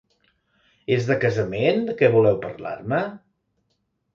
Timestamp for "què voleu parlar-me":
2.01-3.03